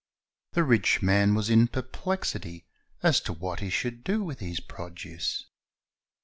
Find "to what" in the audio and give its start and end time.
3.21-3.59